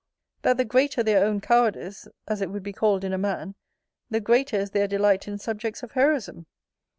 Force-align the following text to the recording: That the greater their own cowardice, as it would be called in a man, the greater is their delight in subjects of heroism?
That 0.41 0.57
the 0.57 0.65
greater 0.65 1.03
their 1.03 1.23
own 1.23 1.41
cowardice, 1.41 2.07
as 2.27 2.41
it 2.41 2.49
would 2.49 2.63
be 2.63 2.73
called 2.73 3.03
in 3.03 3.13
a 3.13 3.19
man, 3.19 3.53
the 4.09 4.19
greater 4.19 4.57
is 4.57 4.71
their 4.71 4.87
delight 4.87 5.27
in 5.27 5.37
subjects 5.37 5.83
of 5.83 5.91
heroism? 5.91 6.47